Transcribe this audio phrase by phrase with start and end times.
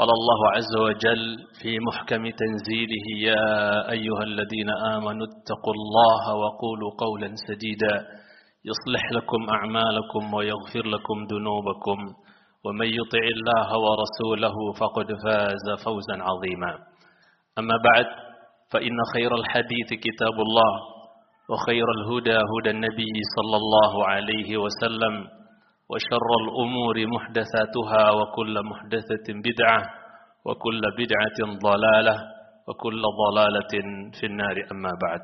[0.00, 1.22] قال الله عز وجل
[1.62, 3.44] في محكم تنزيله يا
[3.90, 7.94] أيها الذين آمنوا اتقوا الله وقولوا قولا سديدا
[8.70, 11.98] يصلح لكم أعمالكم ويغفر لكم ذنوبكم
[12.64, 16.72] ومن يطع الله ورسوله فقد فاز فوزا عظيما.
[17.58, 18.06] أما بعد
[18.72, 20.72] فإن خير الحديث كتاب الله
[21.50, 25.14] وخير الهدى هدى النبي صلى الله عليه وسلم
[25.90, 29.99] وشر الأمور محدثاتها وكل محدثة بدعة
[30.45, 32.15] وكل بدعة ضلالة
[32.67, 33.73] وكل ضلالة
[34.19, 35.23] في النار أما بعد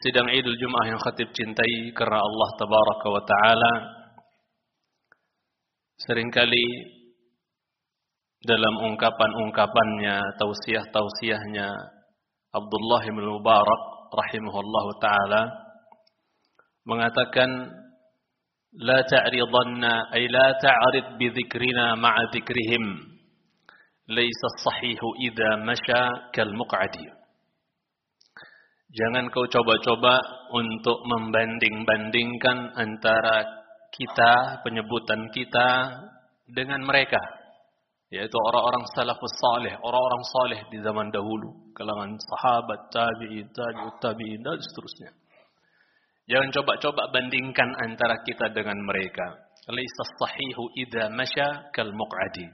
[0.00, 3.72] Sidang Idul Jum'ah yang khatib cintai karena Allah Tabaraka wa Ta'ala
[6.08, 6.66] seringkali
[8.40, 11.68] dalam ungkapan-ungkapannya, tausiah-tausiahnya
[12.56, 15.42] Abdullah bin Mubarak rahimahullah ta'ala
[16.88, 17.50] mengatakan
[18.75, 23.15] ay la ta'rid bi dhikrina ma'a dhikrihim.
[24.11, 27.07] Laysa as-sahihu idza masha kal muq'adi.
[28.95, 30.23] Jangan kau coba-coba
[30.55, 33.43] untuk membanding-bandingkan antara
[33.91, 35.67] kita, penyebutan kita
[36.47, 37.19] dengan mereka.
[38.13, 44.61] Yaitu orang-orang salafus salih, orang-orang saleh di zaman dahulu, kalangan sahabat, tabi'in, tabi'ut tabi'in dan
[44.61, 45.11] seterusnya.
[46.25, 49.45] Jangan coba-coba bandingkan antara kita dengan mereka.
[49.69, 52.49] Laisa sahihu idza masya kal muq'adi.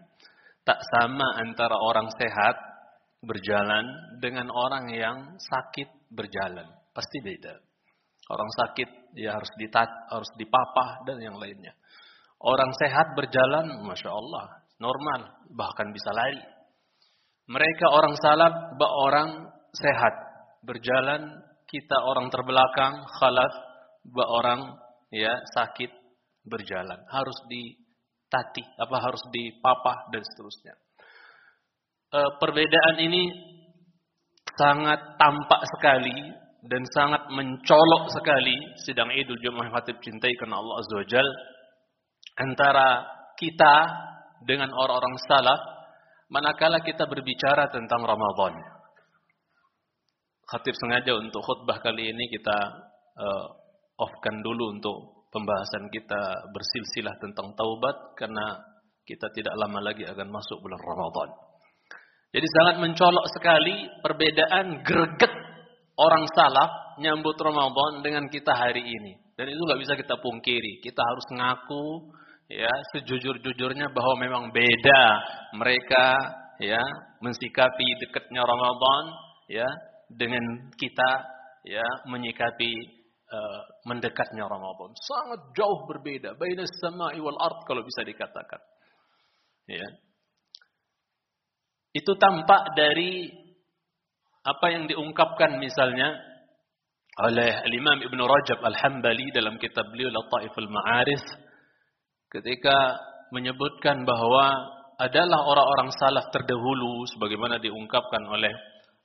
[0.68, 2.56] Tak sama antara orang sehat
[3.24, 3.86] berjalan
[4.20, 6.68] dengan orang yang sakit berjalan.
[6.92, 7.56] Pasti beda.
[8.28, 11.76] Orang sakit dia harus ditat, harus dipapah dan yang lainnya.
[12.42, 16.42] Orang sehat berjalan, masya Allah, normal, bahkan bisa lari.
[17.46, 19.30] Mereka orang salaf, orang
[19.76, 20.16] sehat,
[20.64, 23.54] berjalan, kita orang terbelakang, khalaf,
[24.20, 24.76] orang
[25.08, 25.88] ya sakit
[26.44, 30.76] berjalan, harus ditati, apa harus dipapah dan seterusnya.
[32.12, 33.24] E, perbedaan ini
[34.60, 36.18] sangat tampak sekali
[36.68, 38.54] dan sangat mencolok sekali
[38.84, 41.28] sidang Idul Jumat Khatib cintai karena Allah Azza wa Jal
[42.38, 42.90] antara
[43.40, 43.76] kita
[44.44, 45.62] dengan orang-orang salaf
[46.30, 48.81] manakala kita berbicara tentang Ramadan.
[50.52, 52.58] Khatib sengaja untuk khutbah kali ini kita
[53.16, 53.46] uh,
[54.04, 54.98] off-kan dulu untuk
[55.32, 58.60] pembahasan kita bersilsilah tentang taubat karena
[59.08, 61.30] kita tidak lama lagi akan masuk bulan Ramadan.
[62.36, 65.32] Jadi sangat mencolok sekali perbedaan greget
[65.96, 69.24] orang salaf nyambut Ramadan dengan kita hari ini.
[69.40, 70.84] Dan itu nggak bisa kita pungkiri.
[70.84, 72.12] Kita harus ngaku
[72.52, 75.04] ya sejujur-jujurnya bahwa memang beda
[75.56, 76.20] mereka
[76.60, 76.84] ya
[77.24, 79.04] mensikapi dekatnya Ramadan
[79.48, 79.68] ya
[80.18, 81.12] dengan kita
[81.68, 82.72] ya menyikapi
[83.32, 84.92] uh, mendekatnya Ramadan.
[84.98, 86.36] Sangat jauh berbeda.
[86.36, 88.62] Baina sama'i wal ard kalau bisa dikatakan.
[89.70, 89.88] Ya.
[91.92, 93.28] Itu tampak dari
[94.42, 96.18] apa yang diungkapkan misalnya
[97.20, 101.24] oleh Imam Ibn Rajab Al-Hambali dalam kitab beliau Lataif Al-Ma'arif
[102.32, 102.96] ketika
[103.36, 104.56] menyebutkan bahwa
[104.96, 108.54] adalah orang-orang salaf terdahulu sebagaimana diungkapkan oleh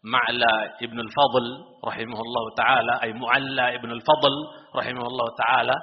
[0.07, 1.47] Ma'la Ibn Al-Fadl
[1.83, 4.35] rahimahullah taala ay Mu'alla Ibn Al-Fadl
[4.71, 5.77] rahimahullah taala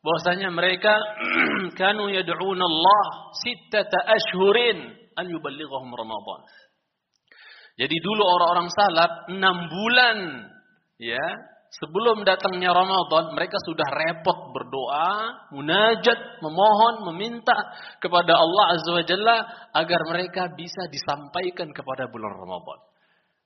[0.00, 0.96] bahwasanya mereka
[1.80, 3.02] kanu yad'una Allah
[3.36, 6.40] sittata ashhurin an yuballighahum Ramadan.
[7.76, 9.36] Jadi dulu orang-orang salaf 6
[9.76, 10.18] bulan
[10.96, 11.26] ya
[11.84, 17.54] sebelum datangnya Ramadan mereka sudah repot berdoa, munajat, memohon, meminta
[18.00, 19.36] kepada Allah Azza wa Jalla
[19.76, 22.89] agar mereka bisa disampaikan kepada bulan Ramadan.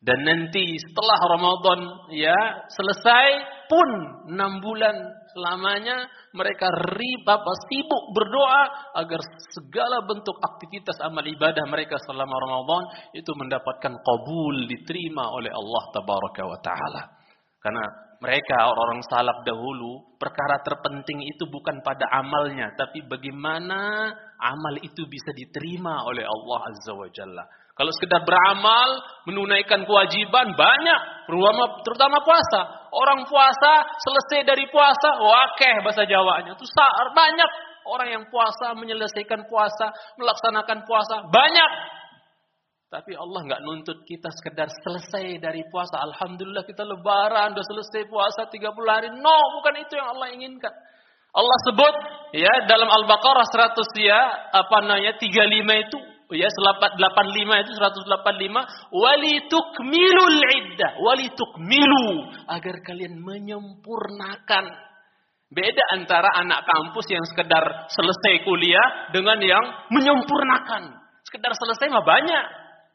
[0.05, 1.81] Dan nanti setelah Ramadan
[2.12, 2.37] ya
[2.69, 3.29] selesai
[3.73, 3.89] pun
[4.29, 4.93] enam bulan
[5.33, 6.05] selamanya
[6.37, 7.41] mereka riba
[7.73, 8.62] sibuk berdoa
[9.01, 9.21] agar
[9.56, 12.85] segala bentuk aktivitas amal ibadah mereka selama Ramadan
[13.17, 17.03] itu mendapatkan kabul diterima oleh Allah tabaraka wa taala.
[17.65, 17.85] Karena
[18.21, 25.33] mereka orang-orang salaf dahulu perkara terpenting itu bukan pada amalnya tapi bagaimana amal itu bisa
[25.33, 27.63] diterima oleh Allah azza wa jalla.
[27.75, 32.87] Kalau sekedar beramal, menunaikan kewajiban banyak, terutama, terutama puasa.
[32.94, 36.55] Orang puasa selesai dari puasa, wakeh bahasa Jawanya.
[36.55, 36.62] Itu
[37.11, 37.50] banyak
[37.91, 41.71] orang yang puasa menyelesaikan puasa, melaksanakan puasa banyak.
[42.94, 45.99] Tapi Allah nggak nuntut kita sekedar selesai dari puasa.
[45.99, 49.11] Alhamdulillah kita lebaran, udah selesai puasa 30 hari.
[49.19, 50.71] No, bukan itu yang Allah inginkan.
[51.35, 51.94] Allah sebut
[52.38, 54.21] ya dalam Al-Baqarah 100 ya
[54.55, 55.99] apa namanya 35 itu
[56.32, 60.93] ya 85 itu 185 walitukmilul iddah.
[61.03, 62.09] Walitukmilu.
[62.49, 64.65] Agar kalian menyempurnakan.
[65.53, 70.97] Beda antara anak kampus yang sekedar selesai kuliah dengan yang menyempurnakan.
[71.29, 72.44] Sekedar selesai mah banyak.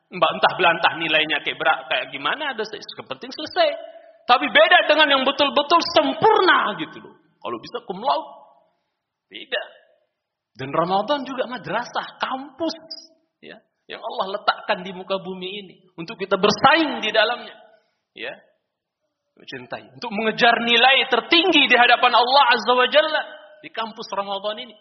[0.10, 2.66] Mbak entah belantah nilainya kayak berat kayak gimana ada
[3.06, 3.70] penting selesai.
[4.26, 7.16] Tapi beda dengan yang betul-betul sempurna gitu loh.
[7.42, 8.30] Kalau bisa cum laude.
[9.30, 9.68] Tidak.
[10.60, 12.76] Dan Ramadan juga madrasah, kampus.
[13.90, 15.76] Ya Yang Allah letakkan di muka bumi ini.
[15.98, 17.58] Untuk kita bersaing di dalamnya.
[18.14, 18.38] Ya,
[19.34, 19.98] mencintai.
[19.98, 23.24] Untuk mengejar nilai tertinggi di hadapan Allah Azza wa Jalla.
[23.66, 24.76] Di kampus Ramadan ini.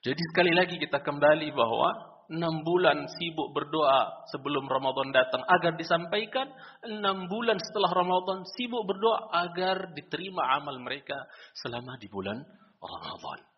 [0.00, 1.90] Jadi sekali lagi kita kembali bahwa
[2.30, 6.48] enam bulan sibuk berdoa sebelum Ramadan datang agar disampaikan.
[6.88, 11.18] Enam bulan setelah Ramadan sibuk berdoa agar diterima amal mereka
[11.58, 12.38] selama di bulan
[12.78, 13.57] Ramadan.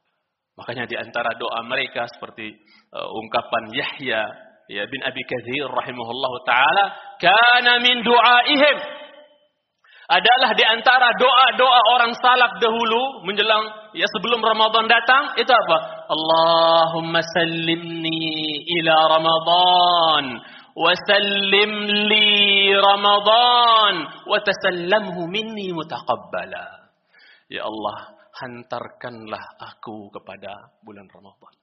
[0.61, 2.53] Makanya di antara doa mereka seperti
[2.93, 4.23] uh, ungkapan Yahya
[4.69, 6.85] ya bin Abi Katsir rahimahullah taala,
[7.17, 8.77] kana min du'aihim
[10.11, 15.79] adalah di antara doa-doa orang salaf dahulu menjelang ya sebelum Ramadan datang itu apa?
[16.11, 20.25] Allahumma sallimni ila Ramadan
[20.75, 21.71] wa sallim
[22.11, 23.95] li Ramadan
[24.27, 26.91] wa tasallamhu minni mutaqabbala.
[27.47, 31.54] Ya Allah, hantarkanlah aku kepada bulan Ramadan.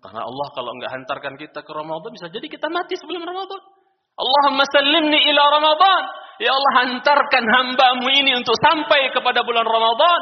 [0.00, 3.60] Karena Allah kalau enggak hantarkan kita ke Ramadan bisa jadi kita mati sebelum Ramadan.
[4.16, 6.02] Allahumma sallimni ila Ramadan.
[6.40, 10.20] Ya Allah hantarkan hambamu ini untuk sampai kepada bulan Ramadan.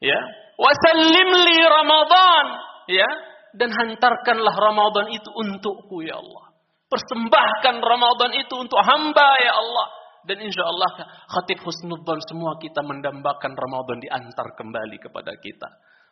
[0.00, 0.16] Ya.
[0.56, 2.44] Wasallim li Ramadan.
[2.88, 3.08] Ya.
[3.52, 6.56] Dan hantarkanlah Ramadan itu untukku ya Allah.
[6.88, 9.86] Persembahkan Ramadan itu untuk hamba ya Allah.
[10.26, 15.68] Dan insya Allah khatib husnudzon semua kita mendambakan Ramadan diantar kembali kepada kita.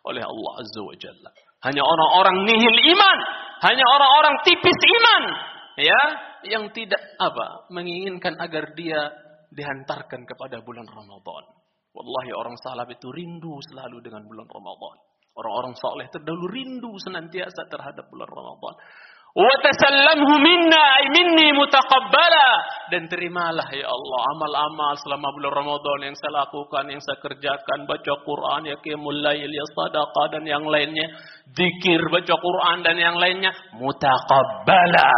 [0.06, 1.30] Oleh Allah Azza wa Jalla.
[1.66, 3.18] Hanya orang-orang nihil iman.
[3.66, 5.22] Hanya orang-orang tipis iman.
[5.78, 6.02] Ya,
[6.46, 8.98] yang tidak apa menginginkan agar dia
[9.54, 11.44] dihantarkan kepada bulan Ramadan.
[11.94, 14.96] Wallahi orang salaf itu rindu selalu dengan bulan Ramadan.
[15.38, 18.74] Orang-orang saleh terdahulu rindu senantiasa terhadap bulan Ramadan.
[19.36, 22.48] Wa tasallamhu minna ay minni mutaqabbala.
[22.88, 28.12] Dan terimalah ya Allah amal-amal selama bulan Ramadan yang saya lakukan, yang saya kerjakan, baca
[28.24, 31.12] Quran, ya lail, ya sedekah dan yang lainnya,
[31.52, 33.52] zikir, baca Quran dan yang lainnya.
[33.76, 35.12] Mutaqabbala.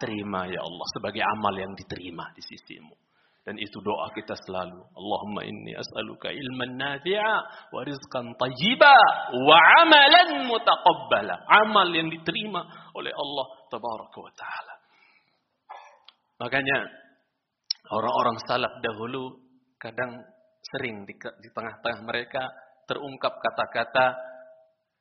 [0.00, 3.11] Terima ya Allah sebagai amal yang diterima di sisimu.
[3.42, 4.78] Dan itu doa kita selalu.
[4.94, 7.34] Allahumma inni as'aluka ilman nafi'a
[7.74, 8.94] wa rizqan tayyiba
[9.34, 11.42] wa amalan mutaqabbala.
[11.50, 12.62] Amal yang diterima
[12.94, 14.74] oleh Allah tabaraka wa ta'ala.
[16.38, 16.78] Makanya
[17.90, 19.42] orang-orang salaf dahulu
[19.82, 20.22] kadang
[20.62, 21.18] sering di,
[21.50, 22.46] tengah-tengah mereka
[22.86, 24.14] terungkap kata-kata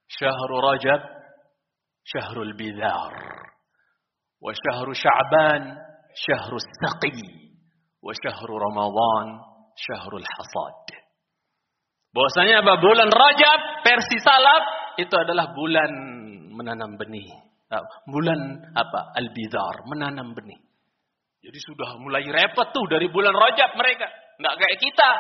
[0.10, 1.02] syahrul rajab
[2.02, 3.14] syahrul bidar
[4.42, 5.78] wa syahrul sya'ban
[6.18, 7.51] syahrul saqi
[8.03, 9.27] وشهر رمضان
[9.77, 10.87] شهر الحصاد
[12.17, 14.65] bahwasanya apa bulan Rajab versi salaf
[14.97, 15.93] itu adalah bulan
[16.57, 17.29] menanam benih
[17.69, 20.57] ah, bulan apa al-bidar menanam benih
[21.45, 24.09] jadi sudah mulai repot tuh dari bulan Rajab mereka
[24.41, 25.11] nggak kayak kita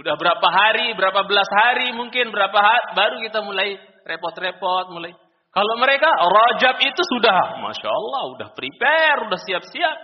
[0.00, 3.76] sudah berapa hari berapa belas hari mungkin berapa hari, baru kita mulai
[4.08, 5.12] repot-repot mulai
[5.54, 9.96] kalau mereka Rajab itu sudah, masya Allah, udah prepare, udah siap-siap.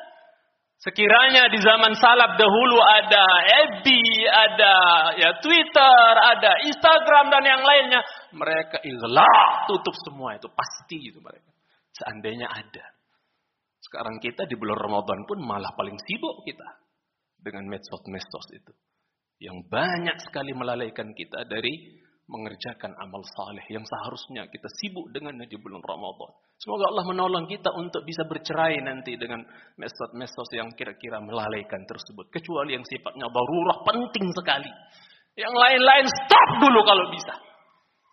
[0.76, 3.26] Sekiranya di zaman salaf dahulu ada
[3.80, 3.88] FB,
[4.28, 4.76] ada
[5.18, 8.02] ya Twitter, ada Instagram dan yang lainnya,
[8.36, 11.56] mereka ikhlas tutup semua itu pasti itu mereka.
[11.96, 12.86] Seandainya ada.
[13.80, 16.70] Sekarang kita di bulan Ramadan pun malah paling sibuk kita
[17.40, 18.74] dengan medsos-medsos itu.
[19.40, 25.58] Yang banyak sekali melalaikan kita dari mengerjakan amal saleh yang seharusnya kita sibuk dengan di
[25.62, 26.34] bulan Ramadan.
[26.58, 29.46] Semoga Allah menolong kita untuk bisa bercerai nanti dengan
[29.78, 32.26] mesos-mesos yang kira-kira melalaikan tersebut.
[32.34, 34.72] Kecuali yang sifatnya darurah penting sekali.
[35.38, 37.36] Yang lain-lain stop dulu kalau bisa.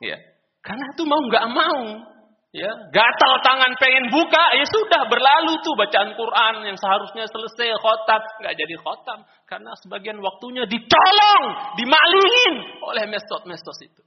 [0.03, 0.19] Ya,
[0.61, 2.12] karena itu mau nggak mau.
[2.53, 8.21] Ya, gatal tangan pengen buka, ya sudah berlalu tuh bacaan Quran yang seharusnya selesai khotam,
[8.45, 11.45] nggak jadi khotam karena sebagian waktunya ditolong,
[11.81, 12.55] dimalingin
[12.85, 14.05] oleh mesot-mesos itu.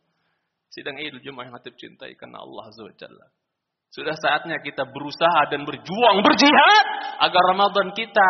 [0.69, 2.85] Sidang Idul Jumat yang cintai karena Allah Azza.
[3.89, 6.85] Sudah saatnya kita berusaha dan berjuang, berjihad
[7.25, 8.29] agar Ramadan kita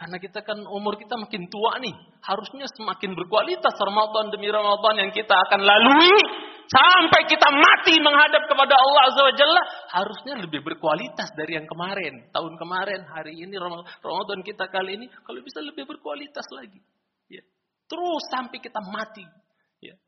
[0.00, 1.92] karena kita kan umur kita makin tua nih,
[2.24, 8.74] harusnya semakin berkualitas Ramadan demi Ramadan yang kita akan lalui sampai kita mati menghadap kepada
[8.78, 12.30] Allah Azza wa Jalla harusnya lebih berkualitas dari yang kemarin.
[12.30, 16.78] Tahun kemarin, hari ini Ramadan kita kali ini kalau bisa lebih berkualitas lagi.
[17.26, 17.42] Ya.
[17.90, 19.26] Terus sampai kita mati.
[19.82, 19.98] Ya.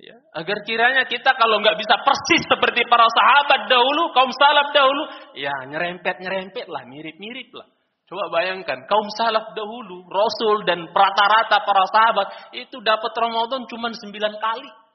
[0.00, 0.16] Ya.
[0.32, 5.04] Agar kiranya kita kalau nggak bisa persis seperti para sahabat dahulu, kaum salaf dahulu,
[5.36, 7.68] ya nyerempet-nyerempet lah, mirip-mirip lah.
[8.08, 14.34] Coba bayangkan, kaum salaf dahulu, Rasul dan rata-rata para sahabat itu dapat Ramadan cuma sembilan
[14.40, 14.89] kali.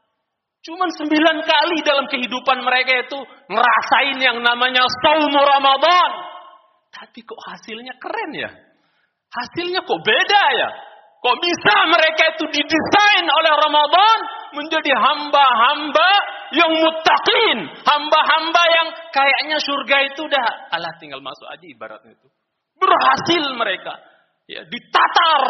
[0.65, 3.19] Cuma sembilan kali dalam kehidupan mereka itu
[3.53, 6.11] ngerasain yang namanya saumu Ramadan.
[6.89, 8.49] Tapi kok hasilnya keren ya?
[9.29, 10.69] Hasilnya kok beda ya?
[11.21, 14.17] Kok bisa mereka itu didesain oleh Ramadan
[14.57, 16.09] menjadi hamba-hamba
[16.53, 22.27] yang mutakin, hamba-hamba yang kayaknya surga itu udah Allah tinggal masuk aja ibaratnya itu.
[22.77, 24.01] Berhasil mereka.
[24.45, 25.43] Ya, ditatar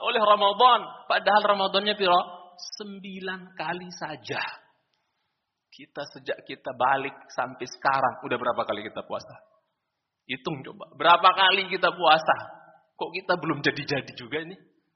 [0.00, 0.80] oleh Ramadan.
[1.08, 2.20] Padahal Ramadannya piro?
[2.76, 4.61] Sembilan kali saja.
[5.72, 8.20] Kita sejak kita balik sampai sekarang.
[8.28, 9.32] Udah berapa kali kita puasa?
[10.28, 10.92] Hitung coba.
[11.00, 12.36] Berapa kali kita puasa?
[12.92, 14.52] Kok kita belum jadi-jadi juga ini?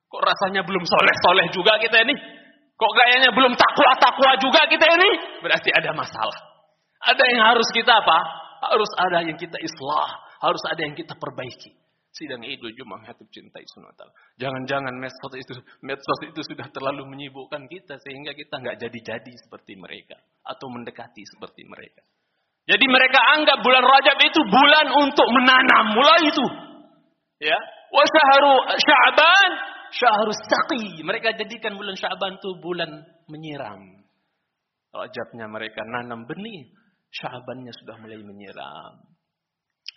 [0.07, 2.13] Kok rasanya belum soleh-soleh juga kita ini?
[2.77, 5.11] Kok kayaknya belum takwa-takwa juga kita ini?
[5.41, 6.39] Berarti ada masalah.
[7.09, 8.19] Ada yang harus kita apa?
[8.69, 10.09] Harus ada yang kita islah.
[10.45, 11.86] Harus ada yang kita perbaiki
[12.17, 13.93] sidang Idul Jumat Hatib cintai sunnah
[14.41, 15.53] Jangan-jangan medsos itu
[15.85, 21.69] medsos itu sudah terlalu menyibukkan kita sehingga kita nggak jadi-jadi seperti mereka atau mendekati seperti
[21.69, 22.01] mereka.
[22.67, 26.47] Jadi mereka anggap bulan Rajab itu bulan untuk menanam, mulai itu.
[27.39, 27.59] Ya,
[27.95, 29.51] wa syahru Sya'ban
[29.95, 31.05] syahru saqi.
[31.05, 32.91] Mereka jadikan bulan Sya'ban itu bulan
[33.31, 34.03] menyiram.
[34.91, 36.73] Rajabnya mereka nanam benih,
[37.15, 39.16] Sya'bannya sudah mulai menyiram.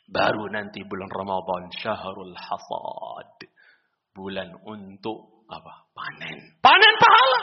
[0.10, 3.46] Baru nanti bulan Ramadan syahrul hasad.
[4.10, 5.86] Bulan untuk apa?
[5.94, 6.38] Panen.
[6.66, 7.40] Panen pahala.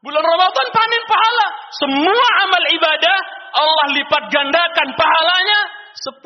[0.00, 1.46] Bulan Ramadan panen pahala.
[1.76, 3.18] Semua amal ibadah
[3.60, 5.60] Allah lipat gandakan pahalanya
[5.92, 6.24] 10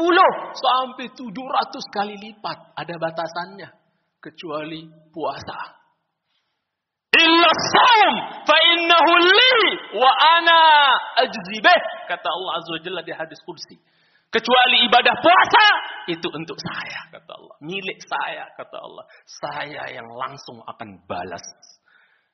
[0.55, 2.79] sampai 700 kali lipat.
[2.79, 3.69] Ada batasannya.
[4.23, 5.83] Kecuali puasa.
[7.13, 8.15] Illa saum
[8.47, 9.55] fa innahu li
[9.99, 10.59] wa ana
[11.27, 11.81] ajzibeh.
[12.07, 13.77] Kata Allah Azza wa Jalla di hadis kursi.
[14.33, 15.67] Kecuali ibadah puasa
[16.09, 17.57] itu untuk saya kata Allah.
[17.61, 19.05] Milik saya kata Allah.
[19.29, 21.45] Saya yang langsung akan balas.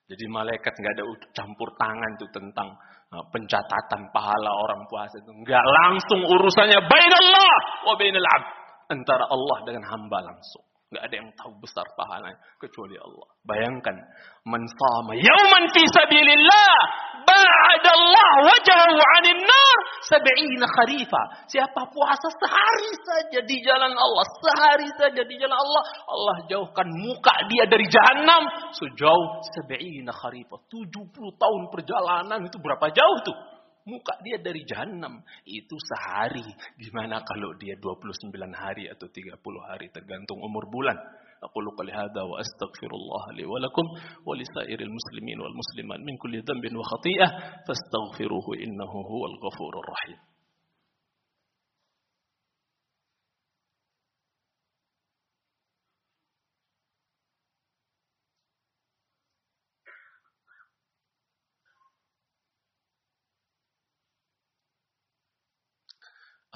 [0.07, 2.71] Jadi malaikat nggak ada campur tangan tuh tentang
[3.13, 5.33] uh, pencatatan pahala orang puasa itu.
[5.43, 7.57] Nggak langsung urusannya bainallah
[7.91, 8.49] wa bainal abd.
[8.89, 10.65] Antara Allah dengan hamba langsung.
[10.89, 13.29] Nggak ada yang tahu besar pahalanya kecuali Allah.
[13.45, 13.93] Bayangkan,
[14.49, 16.77] man sama yauman fi sabilillah
[17.29, 19.79] ba'adallah wajahu 'anil nar
[20.09, 21.23] sab'ina kharifa.
[21.45, 27.37] Siapa puasa sehari saja di jalan Allah, sehari saja di jalan Allah, Allah jauhkan muka
[27.53, 30.57] dia dari jahanam sejauh sab'ina kharifa.
[30.73, 33.58] 70 tahun perjalanan itu berapa jauh tuh?
[33.89, 35.25] Muka dia dari jahanam.
[35.49, 36.45] Itu sehari.
[36.77, 41.01] Gimana kalau dia 29 hari atau 30 hari tergantung umur bulan.
[41.39, 43.87] Aku lupa lihada wa astaghfirullah li wa lakum
[44.27, 47.63] wa li sairil muslimin wal muslimat min kulli dhanbin wa khati'ah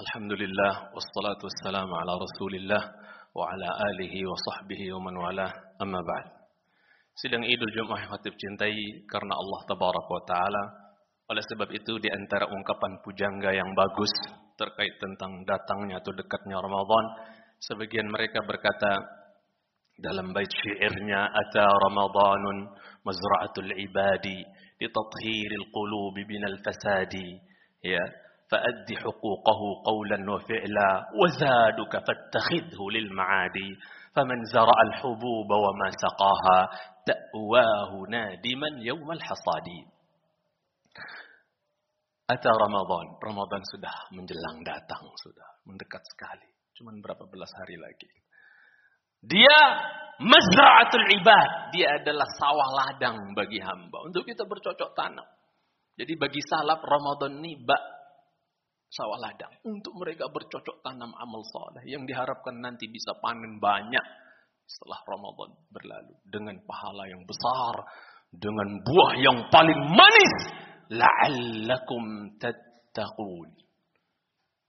[0.03, 2.83] Alhamdulillah wassalatu wassalamu ala Rasulillah
[3.31, 5.47] wa ala alihi wa sahbihi wa man wala
[5.79, 6.27] amma ba'd.
[7.15, 8.75] Sidang Idul Jumat yang khatib cintai
[9.07, 10.63] karena Allah tabaraka wa taala.
[11.31, 14.11] Oleh sebab itu di antara ungkapan pujangga yang bagus
[14.59, 17.05] terkait tentang datangnya atau dekatnya Ramadan,
[17.63, 18.99] sebagian mereka berkata
[20.03, 22.75] dalam bait syairnya ata Ramadanun
[23.07, 24.43] mazra'atul ibadi
[24.83, 27.39] li tathhiril qulubi binal fasadi
[27.79, 28.03] ya
[28.52, 30.90] فأد حقوقه قولا وفعلا
[31.20, 33.70] وزادك فاتخذه للمعادي
[34.16, 36.58] فمن زرع الحبوب وما سقاها
[37.06, 39.68] تأواه نادما يوم الحصاد
[42.28, 46.44] Ata Ramadan, Ramadan sudah menjelang datang, sudah mendekat sekali.
[46.76, 48.04] Cuman berapa belas hari lagi.
[49.24, 49.56] Dia
[50.20, 55.24] mazra'atul ibad, dia adalah sawah ladang bagi hamba untuk kita bercocok tanam.
[55.96, 57.91] Jadi bagi salaf Ramadan ini bak
[58.93, 59.53] sawah ladang.
[59.65, 64.05] Untuk mereka bercocok tanam amal soleh yang diharapkan nanti bisa panen banyak
[64.69, 66.13] setelah Ramadan berlalu.
[66.29, 67.75] Dengan pahala yang besar
[68.33, 70.35] dengan buah yang paling manis.
[70.93, 73.49] La'allakum tattaqun.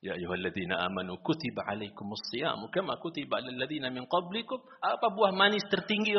[0.05, 4.61] Ya ayyuhalladzina amanu kutiba alaikumus shiyam kama kutiba alal ladzina min qablikum?
[4.85, 6.13] Apa buah manis tertinggi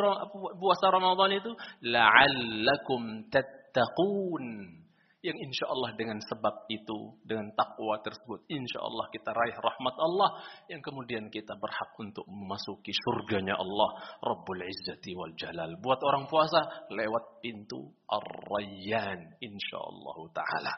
[0.58, 1.54] puasa Ramadan itu?
[1.86, 4.85] La'allakum tattaqun
[5.26, 10.30] yang insya Allah dengan sebab itu, dengan takwa tersebut, insya Allah kita raih rahmat Allah
[10.70, 13.90] yang kemudian kita berhak untuk memasuki surganya Allah
[14.22, 15.82] Rabbul Izzati wal Jalal.
[15.82, 20.74] Buat orang puasa lewat pintu Ar-Rayyan insya Allah taala.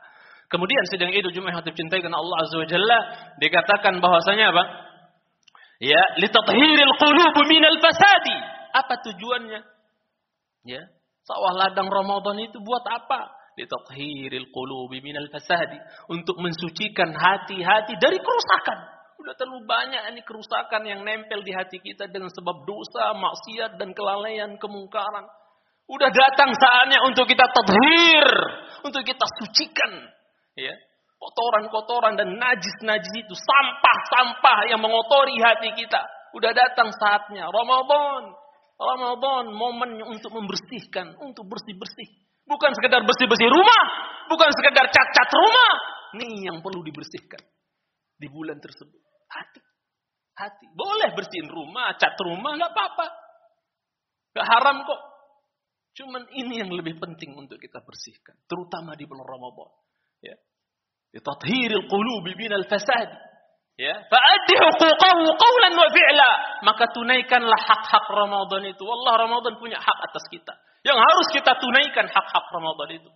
[0.47, 2.99] Kemudian sedang itu Jumat hati cintai karena Allah Azza wa Jalla
[3.43, 4.63] dikatakan bahwasanya apa?
[5.83, 8.37] Ya, litathhiril qulub minal fasadi.
[8.71, 9.59] Apa tujuannya?
[10.63, 10.81] Ya,
[11.27, 13.37] sawah ladang Ramadan itu buat apa?
[13.57, 15.81] Litathhiril qulub minal fasadi,
[16.13, 18.79] untuk mensucikan hati-hati dari kerusakan.
[19.17, 23.97] Udah terlalu banyak ini kerusakan yang nempel di hati kita dengan sebab dosa, maksiat dan
[23.97, 25.25] kelalaian, kemungkaran.
[25.89, 28.27] Udah datang saatnya untuk kita tadhir,
[28.85, 30.15] untuk kita sucikan
[30.57, 30.73] ya
[31.17, 36.01] kotoran-kotoran dan najis-najis itu sampah-sampah yang mengotori hati kita
[36.33, 38.33] udah datang saatnya Ramadan
[38.77, 42.09] Ramadan momen untuk membersihkan untuk bersih-bersih
[42.47, 43.83] bukan sekedar bersih-bersih rumah.
[44.27, 45.71] Bukan sekedar cat-cat rumah.
[46.17, 47.39] Ini yang perlu dibersihkan
[48.17, 48.99] di bulan tersebut.
[49.27, 49.61] Hati.
[50.35, 50.65] Hati.
[50.73, 53.07] Boleh bersihin rumah cat rumah nggak apa-apa.
[54.35, 55.01] Nggak haram kok.
[55.97, 59.71] Cuman ini yang lebih penting untuk kita bersihkan terutama di bulan Ramadan.
[60.21, 60.37] Ya.
[61.17, 63.09] Tathhiril qulubi minal fasad
[63.77, 63.95] ya.
[64.09, 66.31] Fa'addi huquqahu qawlan wa fi'la.
[66.65, 68.83] Maka tunaikanlah hak-hak Ramadan itu.
[68.83, 70.53] Allah Ramadan punya hak atas kita.
[70.83, 73.11] Yang harus kita tunaikan hak-hak Ramadan itu.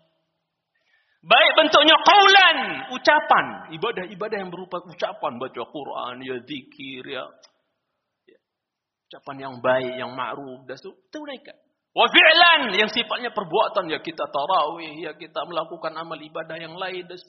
[1.22, 2.58] Baik bentuknya qaulan
[2.98, 3.46] ucapan.
[3.78, 5.38] Ibadah-ibadah yang berupa ucapan.
[5.38, 7.26] Baca Quran ya zikir ya,
[8.26, 8.40] ya.
[9.10, 10.78] ucapan yang baik yang ma'ruf dan
[11.14, 11.58] tunaikan.
[11.94, 13.94] Wa fi'lan yang sifatnya perbuatan.
[13.94, 17.22] Ya kita tarawih ya kita melakukan amal ibadah yang lain dan.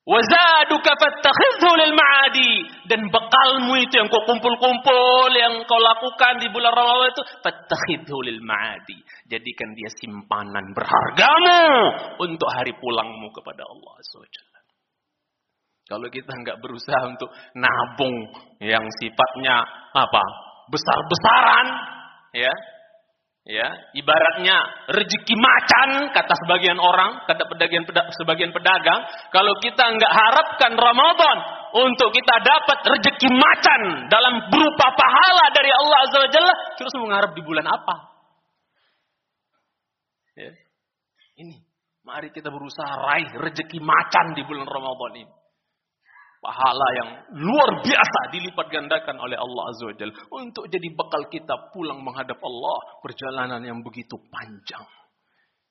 [0.00, 2.52] Wazaduka fattakhidhu lil ma'adi
[2.88, 8.40] dan bekalmu itu yang kau kumpul-kumpul yang kau lakukan di bulan Ramadan itu fattakhidhu lil
[8.40, 8.96] ma'adi.
[9.28, 11.64] Jadikan dia simpanan berhargamu
[12.16, 14.40] untuk hari pulangmu kepada Allah SWT.
[15.84, 17.28] Kalau kita nggak berusaha untuk
[17.58, 18.14] nabung
[18.62, 19.58] yang sifatnya
[19.92, 20.22] apa?
[20.70, 21.66] besar-besaran,
[22.30, 22.54] ya,
[23.48, 27.88] Ya, ibaratnya rezeki macan kata sebagian orang, kata pedagang
[28.20, 29.00] sebagian pedagang,
[29.32, 31.38] kalau kita nggak harapkan Ramadan
[31.72, 37.32] untuk kita dapat rezeki macan dalam berupa pahala dari Allah Azza wa Jalla, terus mengharap
[37.32, 37.94] di bulan apa?
[40.36, 40.52] Ya.
[41.40, 41.56] Ini,
[42.04, 45.39] mari kita berusaha raih rezeki macan di bulan Ramadan ini
[46.40, 51.70] pahala yang luar biasa dilipat gandakan oleh Allah Azza wa Jalla untuk jadi bekal kita
[51.70, 54.84] pulang menghadap Allah perjalanan yang begitu panjang.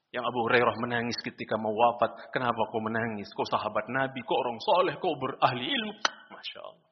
[0.10, 2.34] Yang Abu Hurairah menangis ketika mau wafat.
[2.34, 3.30] Kenapa kau menangis?
[3.30, 5.94] Kau sahabat Nabi, kau orang soleh, kau berahli ilmu.
[6.34, 6.88] Masya Allah.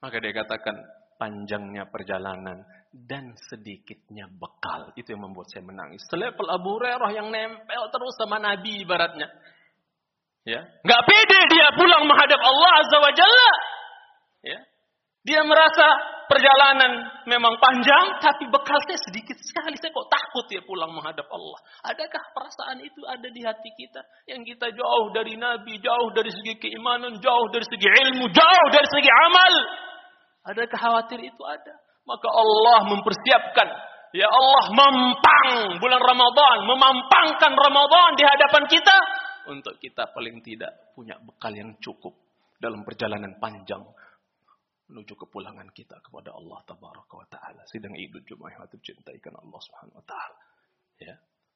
[0.00, 0.76] Maka dia katakan,
[1.20, 4.96] panjangnya perjalanan dan sedikitnya bekal.
[4.96, 6.00] Itu yang membuat saya menangis.
[6.08, 9.28] Selepel Abu Hurairah yang nempel terus sama Nabi ibaratnya.
[10.44, 13.52] Ya, nggak pede dia pulang menghadap Allah Azza wa Jalla.
[14.44, 14.60] Ya.
[15.24, 15.86] Dia merasa
[16.28, 19.72] perjalanan memang panjang, tapi bekal saya sedikit sekali.
[19.80, 21.58] Saya kok takut ya pulang menghadap Allah.
[21.88, 24.04] Adakah perasaan itu ada di hati kita?
[24.28, 28.88] Yang kita jauh dari Nabi, jauh dari segi keimanan, jauh dari segi ilmu, jauh dari
[28.92, 29.52] segi amal.
[30.52, 31.72] Adakah khawatir itu ada?
[32.04, 33.68] Maka Allah mempersiapkan.
[34.12, 36.68] Ya Allah mempang bulan Ramadan.
[36.68, 38.96] Memampangkan Ramadan di hadapan kita
[39.50, 42.14] untuk kita paling tidak punya bekal yang cukup
[42.60, 43.82] dalam perjalanan panjang
[44.88, 47.62] menuju kepulangan kita kepada Allah tabaraka wa taala.
[47.68, 50.40] Sidang Idul Jumat yang cintai karena Allah Subhanahu wa taala.
[51.00, 51.14] Ya.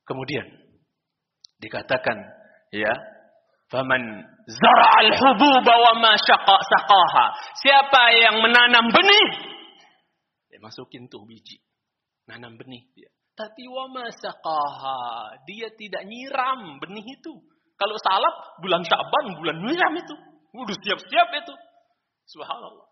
[0.08, 0.46] Kemudian
[1.60, 2.16] dikatakan
[2.72, 2.92] ya
[3.68, 4.00] Faman
[4.48, 7.26] zara'al hububa wa ma saqaha.
[7.60, 9.28] Siapa yang menanam benih,
[10.48, 11.60] dia masukin tuh biji.
[12.24, 13.12] Nanam benih dia.
[13.36, 17.36] Tapi wa ma saqaha, dia tidak nyiram benih itu.
[17.78, 20.14] Kalau salap bulan Syaban, bulan nyiram itu.
[20.58, 21.54] Udah siap-siap itu.
[22.26, 22.86] Subhanallah.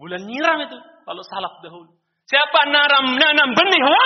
[0.00, 1.92] Bulan nyiram itu kalau salap dahulu.
[2.24, 4.04] Siapa nanam nanam benih wa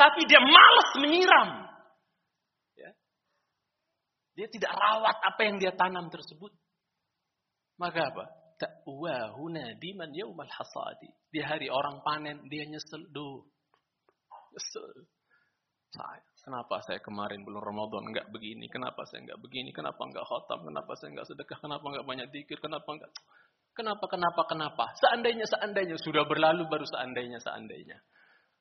[0.00, 1.48] tapi dia malas menyiram.
[2.80, 2.90] Ya.
[4.40, 6.50] Dia tidak rawat apa yang dia tanam tersebut.
[7.76, 8.24] Maka apa?
[8.56, 11.12] Ta'wahuna diman yaumal hasadi.
[11.28, 13.04] Di hari orang panen dia nyesel.
[13.12, 13.44] Duh.
[14.56, 15.08] Nyesel.
[15.90, 18.64] Saya Kenapa saya kemarin bulan Ramadan enggak begini?
[18.72, 19.76] Kenapa saya enggak begini?
[19.76, 20.64] Kenapa enggak khotam?
[20.64, 21.58] Kenapa saya enggak sedekah?
[21.60, 22.56] Kenapa enggak banyak dikir?
[22.56, 23.12] Kenapa enggak?
[23.76, 24.84] Kenapa, kenapa, kenapa?
[24.98, 26.00] Seandainya, seandainya.
[26.00, 28.00] Sudah berlalu baru seandainya, seandainya.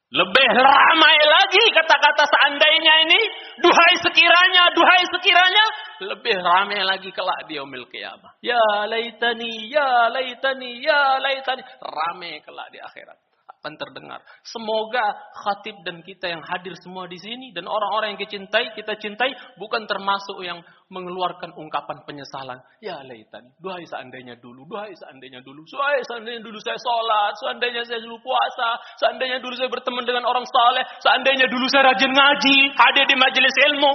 [0.10, 3.22] Lebih ramai lagi kata-kata seandainya ini.
[3.64, 5.66] Duhai sekiranya, duhai sekiranya.
[6.04, 8.36] Lebih ramai lagi kelak di umil kiamah.
[8.44, 11.64] Ya laitani, ya laitani, ya laitani.
[11.80, 13.29] Ramai kelak di akhirat.
[13.60, 14.24] Akan terdengar.
[14.48, 15.04] Semoga
[15.36, 19.36] khatib dan kita yang hadir semua di sini dan orang-orang yang kita cintai, kita cintai
[19.60, 22.56] bukan termasuk yang mengeluarkan ungkapan penyesalan.
[22.80, 28.00] Ya laitani, duhai seandainya dulu, duhai seandainya dulu, duhai seandainya dulu saya sholat, seandainya saya
[28.00, 33.06] dulu puasa, seandainya dulu saya berteman dengan orang saleh, seandainya dulu saya rajin ngaji, hadir
[33.12, 33.92] di majelis ilmu,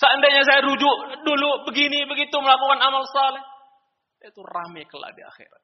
[0.00, 3.44] seandainya saya rujuk dulu begini begitu melakukan amal saleh.
[4.24, 5.62] Itu rame kelak di akhirat.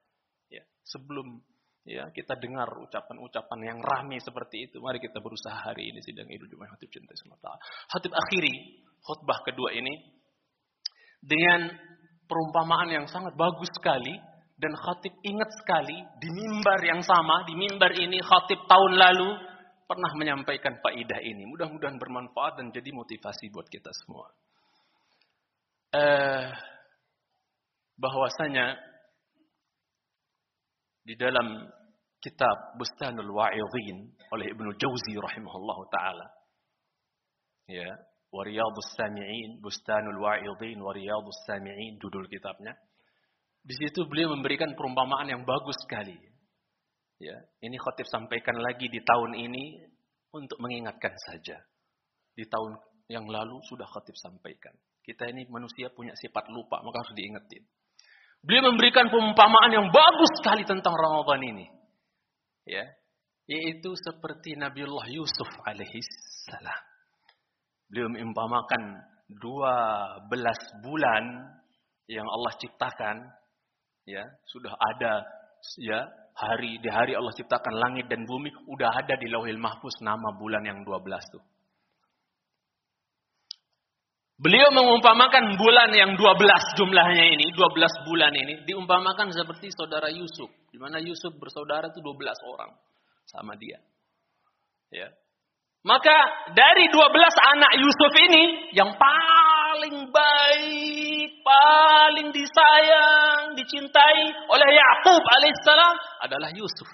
[0.53, 1.41] Ya, sebelum
[1.83, 4.79] Ya, kita dengar ucapan-ucapan yang ramai seperti itu.
[4.79, 7.59] Mari kita berusaha hari ini sidang Idul Jumat Hatib cinta semata.
[7.91, 9.91] Hatib akhiri khutbah kedua ini
[11.19, 11.75] dengan
[12.31, 14.15] perumpamaan yang sangat bagus sekali
[14.63, 19.29] dan khatib ingat sekali di mimbar yang sama, di mimbar ini khatib tahun lalu
[19.91, 21.51] pernah menyampaikan faidah ini.
[21.51, 24.31] Mudah-mudahan bermanfaat dan jadi motivasi buat kita semua.
[25.99, 26.47] Eh,
[27.99, 28.92] bahwasanya
[31.03, 31.67] di dalam
[32.23, 36.27] kitab Bustanul Wa'idhin oleh Ibnu Jauzi rahimahullah taala.
[37.67, 37.91] Ya,
[38.31, 42.79] Wariyadus Sami'in, Bustanul Wa'idhin, Wariyadus Sami'in judul kitabnya.
[43.63, 46.19] Di situ beliau memberikan perumpamaan yang bagus sekali.
[47.23, 49.79] Ya, ini khotib sampaikan lagi di tahun ini
[50.35, 51.63] untuk mengingatkan saja.
[52.35, 52.75] Di tahun
[53.07, 54.75] yang lalu sudah khotib sampaikan.
[55.03, 57.63] Kita ini manusia punya sifat lupa, maka harus diingetin.
[58.43, 61.67] Beliau memberikan perumpamaan yang bagus sekali tentang Ramadan ini.
[62.67, 62.83] Ya,
[63.47, 66.03] yaitu seperti Nabiullah Yusuf alaihi
[66.47, 66.83] salam.
[67.87, 68.83] Beliau mengumpamakan
[69.31, 70.27] 12
[70.83, 71.25] bulan
[72.11, 73.17] yang Allah ciptakan
[74.07, 75.23] ya, sudah ada
[75.79, 76.01] ya
[76.35, 80.67] hari di hari Allah ciptakan langit dan bumi udah ada di Lauhil Mahfuz nama bulan
[80.67, 81.45] yang 12 tuh.
[84.43, 90.51] Beliau mengumpamakan bulan yang 12 jumlahnya ini, 12 bulan ini, diumpamakan seperti saudara Yusuf.
[90.73, 92.73] Di mana Yusuf bersaudara itu 12 orang
[93.29, 93.79] sama dia.
[94.93, 95.09] Ya.
[95.83, 96.15] Maka
[96.55, 96.99] dari 12
[97.57, 106.87] anak Yusuf ini, yang paling baik, paling disayang, dicintai oleh Yakub alaihissalam adalah Yusuf.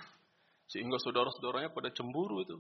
[0.69, 2.57] Sehingga saudara-saudaranya pada cemburu itu.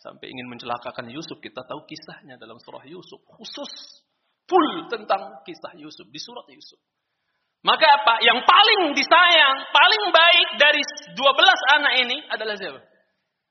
[0.00, 1.36] Sampai ingin mencelakakan Yusuf.
[1.44, 3.20] Kita tahu kisahnya dalam surah Yusuf.
[3.36, 4.00] Khusus.
[4.48, 6.08] Full tentang kisah Yusuf.
[6.08, 6.80] Di surat Yusuf.
[7.60, 8.14] Maka apa?
[8.24, 10.80] Yang paling disayang, paling baik dari
[11.12, 12.80] 12 anak ini adalah siapa?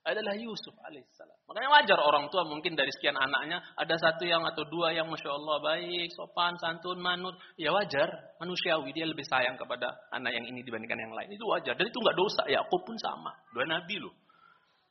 [0.02, 1.38] Adalah Yusuf alaihissalam.
[1.46, 5.30] Makanya wajar orang tua mungkin dari sekian anaknya ada satu yang atau dua yang masya
[5.30, 7.38] Allah baik, sopan, santun, manut.
[7.62, 8.10] Ya wajar,
[8.42, 11.30] manusiawi dia lebih sayang kepada anak yang ini dibandingkan yang lain.
[11.30, 11.78] Itu wajar.
[11.78, 12.42] Dan itu nggak dosa.
[12.50, 13.38] Ya aku pun sama.
[13.54, 14.16] Dua nabi loh.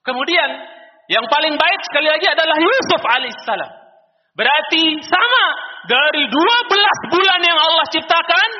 [0.06, 0.50] Kemudian
[1.10, 3.72] yang paling baik sekali lagi adalah Yusuf alaihissalam.
[4.38, 5.44] Berarti sama
[5.90, 8.50] dari 12 bulan yang Allah ciptakan,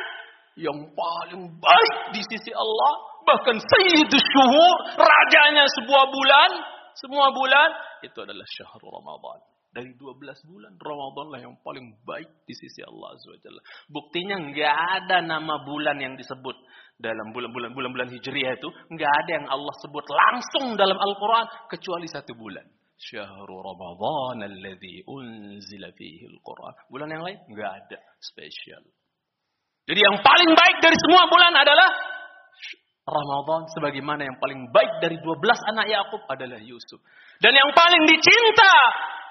[0.59, 2.93] yang paling baik di sisi Allah,
[3.23, 6.51] bahkan sayyidus syuhur, rajanya sebuah bulan,
[6.99, 7.71] semua bulan,
[8.03, 9.39] itu adalah syahrul Ramadan.
[9.69, 13.47] Dari 12 bulan, Ramadan lah yang paling baik di sisi Allah SWT.
[13.93, 16.57] Buktinya nggak ada nama bulan yang disebut
[16.99, 22.35] dalam bulan-bulan bulan-bulan Hijriah itu nggak ada yang Allah sebut langsung dalam Al-Qur'an kecuali satu
[22.35, 22.67] bulan.
[22.99, 26.75] Syahrul Ramadan alladzi unzila fihi al-Qur'an.
[26.91, 28.83] Bulan yang lain nggak ada spesial.
[29.89, 31.89] Jadi yang paling baik dari semua bulan adalah
[33.09, 35.41] Ramadan sebagaimana yang paling baik dari 12
[35.73, 37.01] anak Yakub adalah Yusuf.
[37.41, 38.73] Dan yang paling dicinta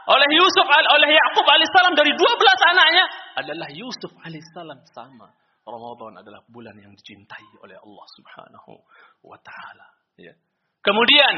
[0.09, 3.05] oleh Yusuf oleh Yakub alaihissalam dari 12 anaknya
[3.37, 5.29] adalah Yusuf alaihissalam sama.
[5.67, 8.71] Ramadan adalah bulan yang dicintai oleh Allah Subhanahu
[9.27, 10.31] wa taala, ya.
[10.79, 11.35] Kemudian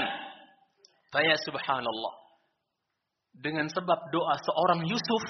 [1.09, 2.15] saya subhanallah
[3.33, 5.25] dengan sebab doa seorang Yusuf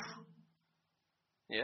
[1.48, 1.64] ya.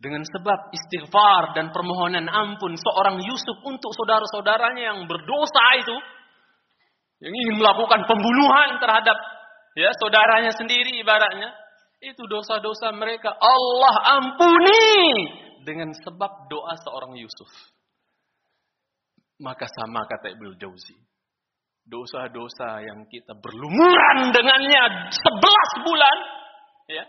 [0.00, 5.96] Dengan sebab istighfar dan permohonan ampun seorang Yusuf untuk saudara-saudaranya yang berdosa itu
[7.20, 9.12] yang ingin melakukan pembunuhan terhadap
[9.76, 11.52] ya saudaranya sendiri ibaratnya
[12.00, 14.88] itu dosa-dosa mereka Allah ampuni
[15.68, 17.52] dengan sebab doa seorang Yusuf.
[19.36, 20.96] Maka sama kata Ibnu Jauzi.
[21.84, 26.18] Dosa-dosa yang kita berlumuran dengannya sebelas bulan.
[26.88, 27.04] ya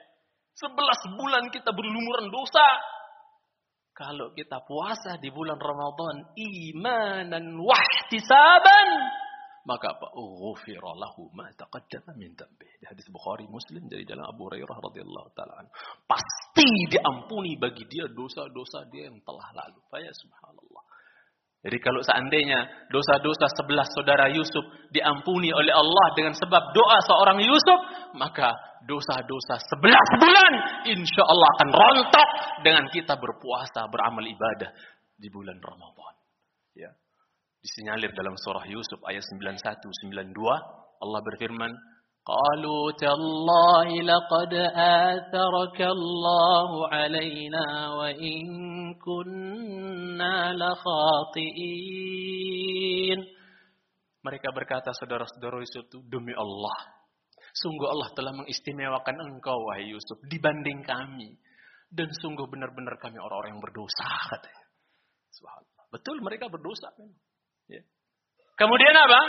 [0.61, 2.67] sebelas bulan kita berlumuran dosa.
[3.91, 8.87] Kalau kita puasa di bulan Ramadan imanan wahtisaban
[9.61, 10.09] maka apa?
[10.17, 12.33] Ghufira lahu ma taqaddama min.
[12.33, 15.69] Di hadis Bukhari Muslim dari jalan Abu Hurairah radhiyallahu taala
[16.09, 19.81] Pasti diampuni bagi dia dosa-dosa dia yang telah lalu.
[20.01, 20.70] Ya subhanallah.
[21.61, 27.79] Jadi kalau seandainya dosa-dosa sebelah saudara Yusuf diampuni oleh Allah dengan sebab doa seorang Yusuf,
[28.17, 28.49] maka
[28.89, 30.53] dosa-dosa sebelas bulan
[30.89, 32.29] insya Allah akan rontok
[32.65, 34.73] dengan kita berpuasa, beramal ibadah
[35.21, 36.13] di bulan Ramadan.
[36.73, 36.89] Ya.
[37.61, 40.33] Disinyalir dalam surah Yusuf ayat 91 92
[41.01, 41.71] Allah berfirman
[42.30, 44.52] قالوا تالله لقد
[45.06, 48.42] آثرك الله علينا وإن
[48.98, 51.86] كنا لخاطئين
[54.26, 56.98] Mereka berkata saudara-saudara Yusuf itu demi Allah.
[57.54, 61.38] Sungguh Allah telah mengistimewakan engkau wahai Yusuf dibanding kami.
[61.86, 64.02] Dan sungguh benar-benar kami orang-orang yang berdosa
[64.34, 64.66] katanya.
[65.94, 66.90] Betul mereka berdosa
[67.70, 67.82] Ya.
[68.58, 69.20] Kemudian apa?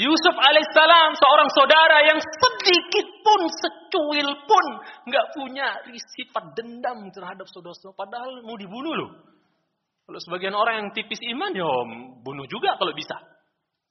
[0.00, 4.64] Yusuf alaihissalam seorang saudara yang sedikit pun secuil pun
[5.04, 5.76] nggak punya
[6.16, 9.10] sifat dendam terhadap saudara-saudara padahal mau dibunuh loh.
[10.08, 11.68] Kalau sebagian orang yang tipis iman ya
[12.24, 13.14] bunuh juga kalau bisa.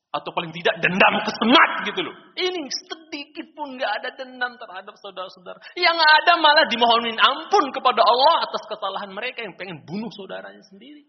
[0.09, 2.15] Atau paling tidak dendam kesengat gitu loh.
[2.33, 5.61] Ini sedikit pun nggak ada dendam terhadap saudara-saudara.
[5.77, 11.05] Yang ada malah dimohonin ampun kepada Allah atas kesalahan mereka yang pengen bunuh saudaranya sendiri.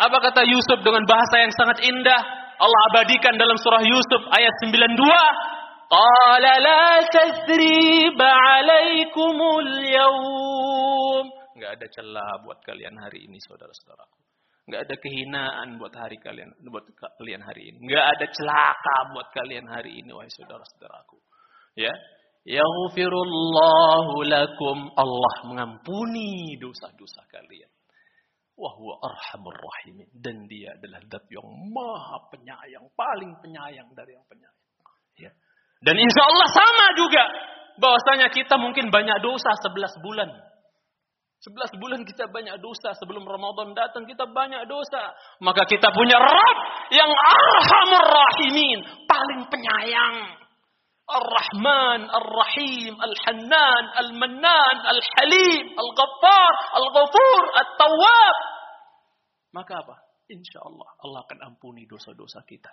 [0.00, 2.22] Apa kata Yusuf dengan bahasa yang sangat indah?
[2.56, 4.96] Allah abadikan dalam surah Yusuf ayat 92.
[5.92, 11.26] Qala la tasriba alaikumul yawm.
[11.52, 14.18] Enggak ada celah buat kalian hari ini saudara-saudaraku.
[14.70, 16.86] Enggak ada kehinaan buat hari kalian buat
[17.20, 17.76] kalian hari ini.
[17.84, 21.20] Enggak ada celaka buat kalian hari ini wahai saudara-saudaraku.
[21.76, 21.92] Ya.
[22.42, 24.78] Yaghfirullahu lakum.
[24.96, 27.70] Allah mengampuni dosa-dosa kalian.
[28.62, 30.06] Wahwa arhamur rahimin.
[30.14, 32.86] Dan dia adalah dat yang maha penyayang.
[32.94, 34.58] Paling penyayang dari yang penyayang.
[35.18, 35.30] Ya.
[35.82, 37.24] Dan insya Allah sama juga.
[37.82, 40.30] Bahwasanya kita mungkin banyak dosa 11 bulan.
[41.42, 42.94] 11 bulan kita banyak dosa.
[43.02, 45.10] Sebelum Ramadan datang kita banyak dosa.
[45.42, 46.58] Maka kita punya Rabb
[46.94, 48.78] yang arhamur rahimin.
[49.10, 50.38] Paling penyayang.
[51.02, 58.51] Ar-Rahman, Ar-Rahim, Al-Hannan, Al-Mannan, Al-Halim, Al-Ghaffar, Al-Ghafur, At-Tawwab.
[59.52, 59.96] Maka apa?
[60.32, 62.72] Insya Allah Allah akan ampuni dosa-dosa kita.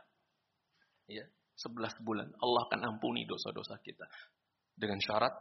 [1.09, 1.25] Ya,
[1.59, 4.07] 11 bulan Allah akan ampuni dosa-dosa kita.
[4.79, 5.33] Dengan syarat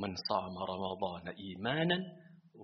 [0.00, 2.00] man sama Ramadhan imanan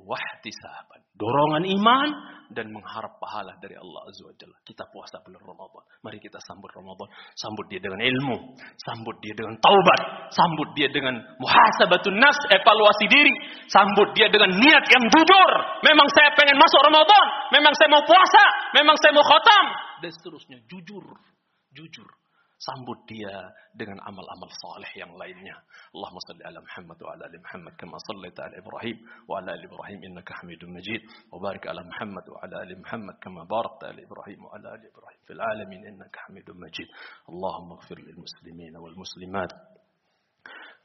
[0.04, 1.00] wahtisaban.
[1.16, 2.08] Dorongan iman
[2.52, 4.58] dan mengharap pahala dari Allah Azza wa Jalla.
[4.62, 5.84] Kita puasa bulan Ramadan.
[6.04, 7.08] Mari kita sambut Ramadan.
[7.34, 8.36] Sambut dia dengan ilmu.
[8.84, 10.00] Sambut dia dengan taubat.
[10.30, 13.34] Sambut dia dengan muhasabatun nafs, evaluasi diri.
[13.72, 15.52] Sambut dia dengan niat yang jujur.
[15.88, 17.26] Memang saya pengen masuk Ramadan.
[17.56, 18.44] Memang saya mau puasa.
[18.76, 19.64] Memang saya mau khatam.
[20.04, 20.58] Dan seterusnya.
[20.68, 21.06] Jujur.
[21.72, 22.08] Jujur.
[22.66, 23.30] Sambut dia
[23.70, 25.54] dengan amal-amal saleh yang lainnya.
[25.94, 28.96] Allahumma salli ala Muhammad wa ala ali Muhammad kama sallaita ala Ibrahim
[29.30, 31.02] wa ala ali Ibrahim innaka Hamidum Majid.
[31.30, 34.86] Wa barik ala Muhammad wa ala ali Muhammad kama barakta ala Ibrahim wa ala ali
[34.90, 36.88] Ibrahim fil alamin innaka Hamidum Majid.
[37.30, 39.75] Allahumma ighfir lil muslimin wal muslimat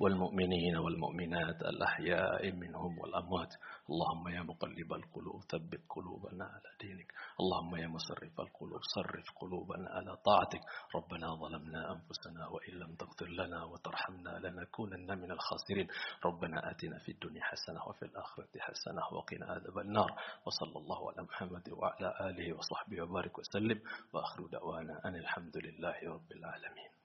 [0.02, 3.54] والمؤمنين والمؤمنات الأحياء منهم والأموات.
[3.90, 7.10] اللهم يا مقلب القلوب ثبت قلوبنا على دينك.
[7.42, 10.62] اللهم يا مصرف القلوب صرف قلوبنا على طاعتك.
[10.96, 15.88] ربنا ظلمنا أنفسنا وإن لم تغفر لنا وترحمنا لنكونن من الخاسرين.
[16.26, 20.12] ربنا آتنا في الدنيا حسنة وفي الآخرة حسنة وقنا عذاب النار.
[20.46, 23.82] وصلى الله على محمد وعلى آله وصحبه وبارك وسلم.
[24.14, 27.01] وآخر دعوانا أن الحمد لله رب العالمين.